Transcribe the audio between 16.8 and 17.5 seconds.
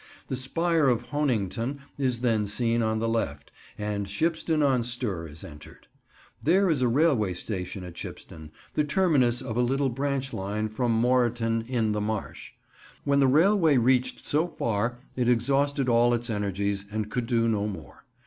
and could do